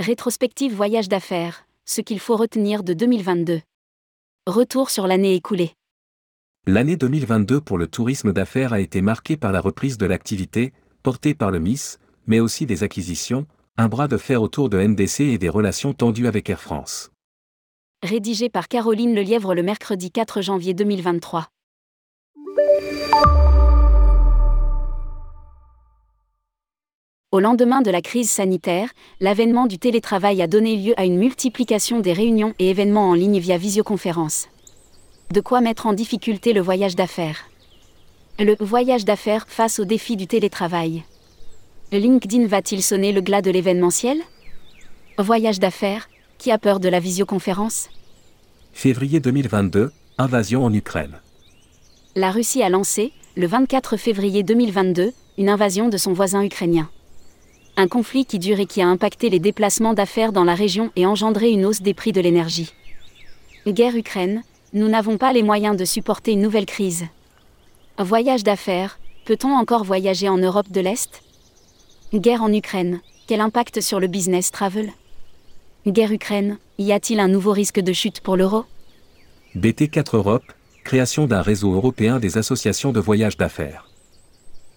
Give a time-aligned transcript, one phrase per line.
[0.00, 3.60] Rétrospective voyage d'affaires, ce qu'il faut retenir de 2022.
[4.46, 5.72] Retour sur l'année écoulée.
[6.66, 10.72] L'année 2022 pour le tourisme d'affaires a été marquée par la reprise de l'activité,
[11.02, 15.20] portée par le MIS, mais aussi des acquisitions, un bras de fer autour de NDC
[15.20, 17.10] et des relations tendues avec Air France.
[18.02, 21.48] Rédigé par Caroline Lelièvre le mercredi 4 janvier 2023.
[27.32, 28.88] Au lendemain de la crise sanitaire,
[29.20, 33.38] l'avènement du télétravail a donné lieu à une multiplication des réunions et événements en ligne
[33.38, 34.48] via visioconférence.
[35.32, 37.48] De quoi mettre en difficulté le voyage d'affaires.
[38.40, 41.04] Le voyage d'affaires face au défi du télétravail.
[41.92, 44.20] LinkedIn va-t-il sonner le glas de l'événementiel?
[45.16, 47.90] Voyage d'affaires, qui a peur de la visioconférence?
[48.72, 51.20] Février 2022, invasion en Ukraine.
[52.16, 56.90] La Russie a lancé, le 24 février 2022, une invasion de son voisin ukrainien
[57.80, 61.06] un conflit qui dure et qui a impacté les déplacements d'affaires dans la région et
[61.06, 62.74] engendré une hausse des prix de l'énergie.
[63.66, 64.42] Guerre Ukraine,
[64.74, 67.06] nous n'avons pas les moyens de supporter une nouvelle crise.
[67.98, 71.22] Voyage d'affaires, peut-on encore voyager en Europe de l'Est?
[72.12, 74.90] Guerre en Ukraine, quel impact sur le business travel?
[75.86, 78.66] Guerre Ukraine, y a-t-il un nouveau risque de chute pour l'euro?
[79.56, 80.52] BT4 Europe,
[80.84, 83.89] création d'un réseau européen des associations de voyage d'affaires.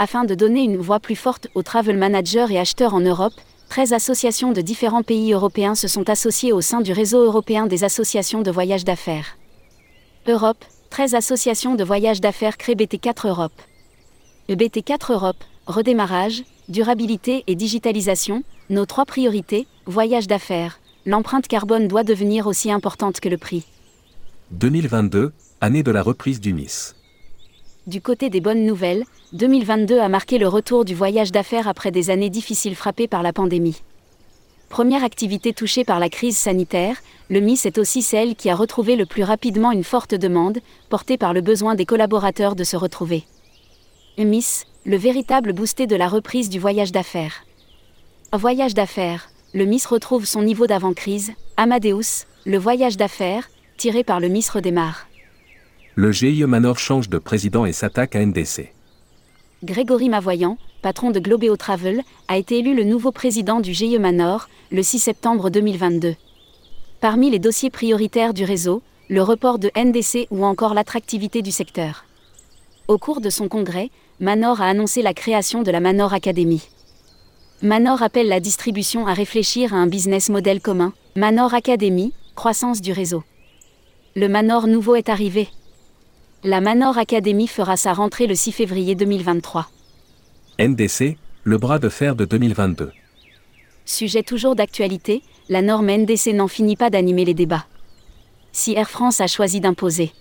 [0.00, 3.32] Afin de donner une voix plus forte aux travel managers et acheteurs en Europe,
[3.68, 7.82] 13 associations de différents pays européens se sont associées au sein du réseau européen des
[7.82, 9.36] associations de voyage d'affaires.
[10.28, 13.60] Europe, 13 associations de voyage d'affaires créent BT4 Europe.
[14.48, 22.04] Le BT4 Europe, redémarrage, durabilité et digitalisation, nos trois priorités, voyage d'affaires, l'empreinte carbone doit
[22.04, 23.64] devenir aussi importante que le prix.
[24.52, 26.94] 2022, année de la reprise du Nice.
[27.88, 32.10] Du côté des bonnes nouvelles, 2022 a marqué le retour du voyage d'affaires après des
[32.10, 33.80] années difficiles frappées par la pandémie.
[34.68, 36.98] Première activité touchée par la crise sanitaire,
[37.30, 40.58] le MIS est aussi celle qui a retrouvé le plus rapidement une forte demande,
[40.90, 43.24] portée par le besoin des collaborateurs de se retrouver.
[44.18, 47.46] Le MIS, le véritable boosté de la reprise du voyage d'affaires.
[48.34, 53.48] Voyage d'affaires, le MIS retrouve son niveau d'avant-crise, Amadeus, le voyage d'affaires,
[53.78, 55.07] tiré par le MIS redémarre
[56.00, 58.72] le GIE Manor change de président et s'attaque à NDC.
[59.64, 64.48] Grégory Mavoyant, patron de Globeo Travel, a été élu le nouveau président du GIE Manor
[64.70, 66.14] le 6 septembre 2022.
[67.00, 72.04] Parmi les dossiers prioritaires du réseau, le report de NDC ou encore l'attractivité du secteur.
[72.86, 76.62] Au cours de son congrès, Manor a annoncé la création de la Manor Academy.
[77.60, 82.92] Manor appelle la distribution à réfléchir à un business model commun, Manor Academy, croissance du
[82.92, 83.24] réseau.
[84.14, 85.48] Le Manor nouveau est arrivé.
[86.44, 89.66] La Manor Academy fera sa rentrée le 6 février 2023.
[90.60, 92.92] NDC, le bras de fer de 2022.
[93.84, 97.66] Sujet toujours d'actualité, la norme NDC n'en finit pas d'animer les débats.
[98.52, 100.12] Si Air France a choisi d'imposer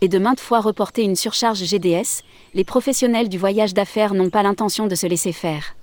[0.00, 2.22] et de maintes fois reporter une surcharge GDS,
[2.54, 5.74] les professionnels du voyage d'affaires n'ont pas l'intention de se laisser faire.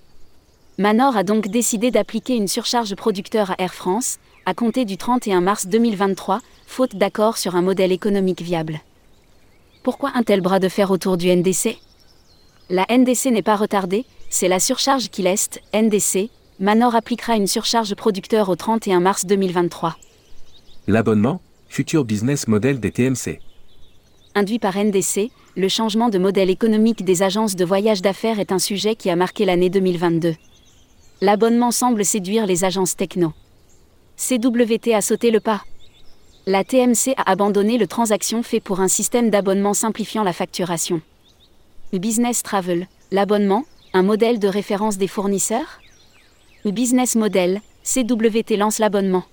[0.78, 5.42] Manor a donc décidé d'appliquer une surcharge producteur à Air France, à compter du 31
[5.42, 8.80] mars 2023, faute d'accord sur un modèle économique viable.
[9.84, 11.78] Pourquoi un tel bras de fer autour du NDC
[12.70, 16.30] La NDC n'est pas retardée, c'est la surcharge qui l'est, NDC.
[16.60, 19.96] Manor appliquera une surcharge producteur au 31 mars 2023.
[20.88, 23.40] L'abonnement, futur business model des TMC.
[24.36, 28.60] Induit par NDC, le changement de modèle économique des agences de voyage d'affaires est un
[28.60, 30.36] sujet qui a marqué l'année 2022.
[31.22, 33.32] L'abonnement semble séduire les agences techno.
[34.18, 35.62] CWT a sauté le pas
[36.46, 41.02] la TMC a abandonné le transaction fait pour un système d'abonnement simplifiant la facturation.
[41.94, 45.80] Le business travel, l'abonnement, un modèle de référence des fournisseurs?
[46.66, 49.24] Le business model, CWT lance l'abonnement.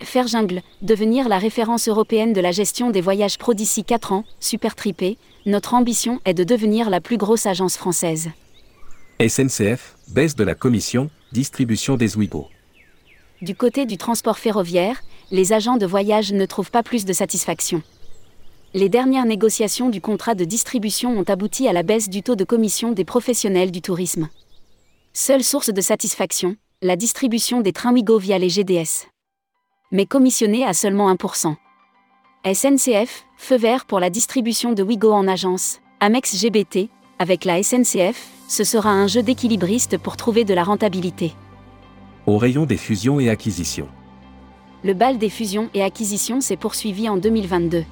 [0.00, 4.24] Faire jungle, devenir la référence européenne de la gestion des voyages pro d'ici 4 ans,
[4.40, 5.16] super tripé,
[5.46, 8.30] notre ambition est de devenir la plus grosse agence française.
[9.20, 12.48] SNCF, baisse de la commission, distribution des Ouigo.
[13.40, 15.02] Du côté du transport ferroviaire,
[15.32, 17.82] les agents de voyage ne trouvent pas plus de satisfaction.
[18.74, 22.44] Les dernières négociations du contrat de distribution ont abouti à la baisse du taux de
[22.44, 24.28] commission des professionnels du tourisme.
[25.14, 29.08] Seule source de satisfaction, la distribution des trains Ouigo via les GDS.
[29.90, 31.54] Mais commissionnée à seulement 1%.
[32.44, 35.80] SNCF, feu vert pour la distribution de Ouigo en agence.
[36.00, 41.32] Amex GBT, avec la SNCF, ce sera un jeu d'équilibriste pour trouver de la rentabilité
[42.26, 43.88] au rayon des fusions et acquisitions.
[44.84, 47.84] Le bal des fusions et acquisitions s'est poursuivi en 2022.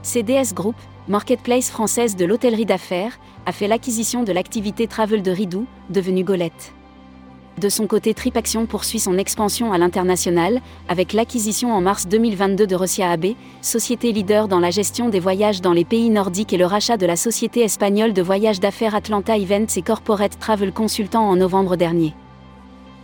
[0.00, 0.76] CDS Group,
[1.08, 6.72] marketplace française de l'hôtellerie d'affaires, a fait l'acquisition de l'activité travel de Ridou, devenue Golette.
[7.58, 12.76] De son côté, TripAction poursuit son expansion à l'international, avec l'acquisition en mars 2022 de
[12.76, 16.66] Russia AB, société leader dans la gestion des voyages dans les pays nordiques et le
[16.66, 21.36] rachat de la société espagnole de voyages d'affaires Atlanta Events et Corporate Travel Consultant en
[21.36, 22.14] novembre dernier.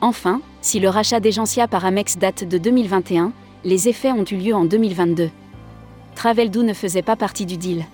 [0.02, 3.32] Enfin, si le rachat d'Egencia par Amex date de 2021,
[3.62, 5.30] les effets ont eu lieu en 2022.
[6.16, 7.86] Travel-Do ne faisait pas partie du deal.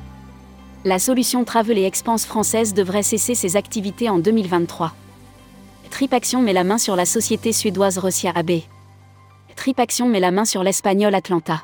[0.87, 4.95] La solution Travel et Expense française devrait cesser ses activités en 2023.
[5.91, 8.63] TripAction met la main sur la société suédoise Russia AB.
[9.55, 11.63] TripAction met la main sur l'espagnol Atlanta.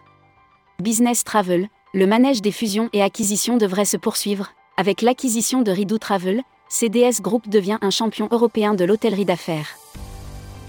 [0.79, 4.51] Business Travel, le manège des fusions et acquisitions devrait se poursuivre.
[4.77, 9.79] Avec l'acquisition de Ridou Travel, CDS Group devient un champion européen de l'hôtellerie d'affaires.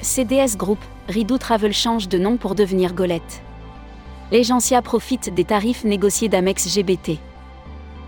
[0.05, 0.79] CDS Group,
[1.09, 3.41] Ridou Travel change de nom pour devenir Golette.
[4.31, 7.19] L'Egencia profite des tarifs négociés d'Amex GBT.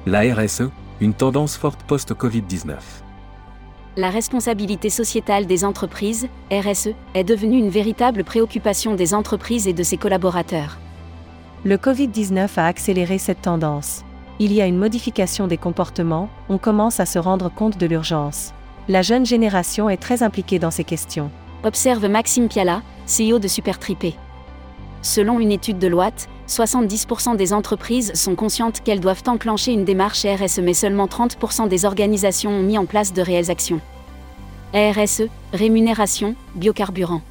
[0.05, 0.69] La RSE,
[1.01, 2.75] une tendance forte post-Covid-19
[3.97, 9.81] la responsabilité sociétale des entreprises, RSE, est devenue une véritable préoccupation des entreprises et de
[9.81, 10.77] ses collaborateurs.
[11.65, 14.05] Le Covid-19 a accéléré cette tendance.
[14.38, 18.53] Il y a une modification des comportements, on commence à se rendre compte de l'urgence.
[18.88, 21.31] La jeune génération est très impliquée dans ces questions.
[21.63, 24.15] Observe Maxime Piala, CEO de Supertripé.
[25.01, 30.25] Selon une étude de Loite, 70% des entreprises sont conscientes qu'elles doivent enclencher une démarche
[30.25, 33.81] RSE mais seulement 30% des organisations ont mis en place de réelles actions.
[34.74, 37.21] RSE, rémunération, biocarburant.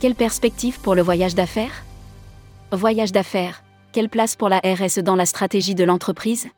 [0.00, 1.84] Quelle perspective pour le voyage d'affaires?
[2.72, 3.62] Voyage d'affaires,
[3.92, 6.48] quelle place pour la RSE dans la stratégie de l'entreprise?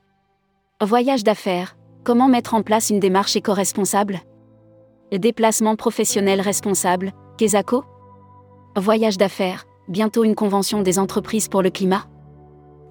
[0.81, 4.20] Voyage d'affaires, comment mettre en place une démarche éco-responsable?
[5.16, 7.82] Déplacement professionnel responsable, Kesako
[8.76, 12.05] Voyage d'affaires, bientôt une convention des entreprises pour le climat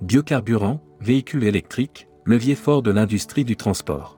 [0.01, 4.17] Biocarburant, véhicules électriques, levier fort de l'industrie du transport.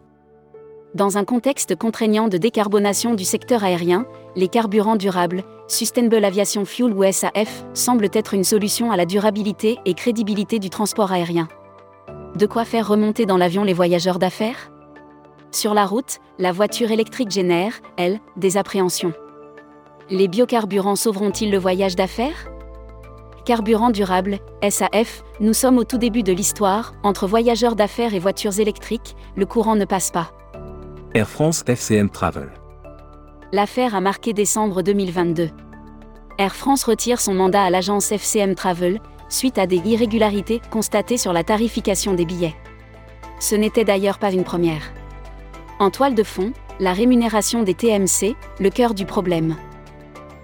[0.96, 4.06] Dans un contexte contraignant de décarbonation du secteur aérien,
[4.38, 9.78] les carburants durables, Sustainable Aviation Fuel ou SAF, semblent être une solution à la durabilité
[9.84, 11.50] et crédibilité du transport aérien.
[12.36, 14.72] De quoi faire remonter dans l'avion les voyageurs d'affaires?
[15.51, 19.13] Sur la route, la voiture électrique génère, elle, des appréhensions.
[20.12, 22.50] Les biocarburants sauveront-ils le voyage d'affaires?
[23.46, 24.38] Carburant durable,
[24.68, 29.48] SAF, nous sommes au tout début de l'histoire, entre voyageurs d'affaires et voitures électriques, le
[29.48, 30.31] courant ne passe pas.
[31.16, 32.52] Air France FCM Travel.
[33.52, 35.50] L'affaire a marqué décembre 2022.
[36.38, 41.34] Air France retire son mandat à l'agence FCM Travel, suite à des irrégularités constatées sur
[41.34, 42.56] la tarification des billets.
[43.40, 44.92] Ce n'était d'ailleurs pas une première.
[45.80, 49.56] En toile de fond, la rémunération des TMC, le cœur du problème.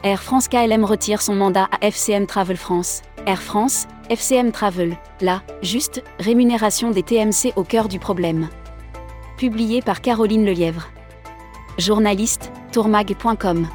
[0.02, 3.02] Air France KLM retire son mandat à FCM Travel France.
[3.26, 8.48] Air France, FCM Travel, la, juste, rémunération des TMC au cœur du problème.
[9.38, 10.88] Publié par Caroline Lelièvre.
[11.78, 13.68] Journaliste, tourmag.com.